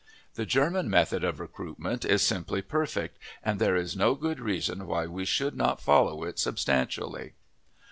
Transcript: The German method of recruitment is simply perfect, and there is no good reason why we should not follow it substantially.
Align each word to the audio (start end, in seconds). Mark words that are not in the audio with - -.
The 0.33 0.47
German 0.47 0.89
method 0.89 1.23
of 1.23 1.39
recruitment 1.39 2.05
is 2.05 2.23
simply 2.23 2.63
perfect, 2.63 3.19
and 3.43 3.59
there 3.59 3.75
is 3.75 3.95
no 3.95 4.15
good 4.15 4.39
reason 4.39 4.87
why 4.87 5.05
we 5.05 5.25
should 5.25 5.55
not 5.55 5.79
follow 5.79 6.23
it 6.23 6.39
substantially. 6.39 7.33